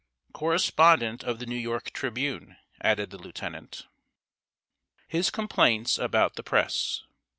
"Correspondent 0.33 1.23
of 1.23 1.37
The 1.37 1.45
New 1.45 1.55
York 1.55 1.91
Tribune," 1.93 2.57
added 2.81 3.11
the 3.11 3.19
lieutenant. 3.19 3.75
[Sidenote: 3.83 3.91
HIS 5.09 5.29
COMPLAINTS 5.29 5.99
ABOUT 5.99 6.37
THE 6.37 6.41
PRESS. 6.41 7.03